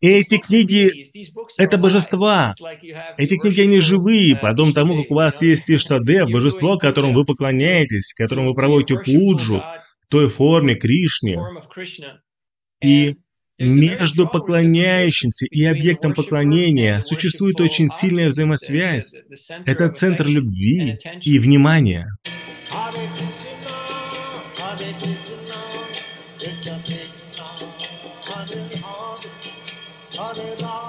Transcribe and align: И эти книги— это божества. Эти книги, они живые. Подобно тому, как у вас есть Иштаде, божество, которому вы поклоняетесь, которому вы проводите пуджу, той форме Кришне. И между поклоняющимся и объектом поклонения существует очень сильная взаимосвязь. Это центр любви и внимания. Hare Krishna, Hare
И 0.00 0.08
эти 0.08 0.38
книги— 0.38 1.04
это 1.58 1.76
божества. 1.76 2.52
Эти 3.16 3.36
книги, 3.36 3.62
они 3.62 3.80
живые. 3.80 4.36
Подобно 4.36 4.72
тому, 4.72 5.02
как 5.02 5.10
у 5.10 5.14
вас 5.14 5.42
есть 5.42 5.68
Иштаде, 5.70 6.24
божество, 6.24 6.78
которому 6.78 7.14
вы 7.14 7.24
поклоняетесь, 7.24 8.14
которому 8.14 8.50
вы 8.50 8.54
проводите 8.54 8.98
пуджу, 8.98 9.62
той 10.08 10.28
форме 10.28 10.76
Кришне. 10.76 11.38
И 12.82 13.16
между 13.58 14.28
поклоняющимся 14.28 15.46
и 15.50 15.64
объектом 15.64 16.14
поклонения 16.14 17.00
существует 17.00 17.60
очень 17.60 17.90
сильная 17.90 18.28
взаимосвязь. 18.28 19.16
Это 19.66 19.90
центр 19.90 20.26
любви 20.26 20.96
и 21.22 21.38
внимания. 21.40 22.06
Hare 22.70 22.94
Krishna, 26.60 27.17
Hare 30.38 30.87